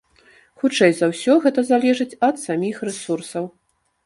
Хутчэй 0.61 0.95
за 0.99 1.09
ўсё, 1.11 1.35
гэта 1.43 1.65
залежыць 1.71 2.17
ад 2.29 2.43
саміх 2.47 2.81
рэсурсаў. 2.91 3.45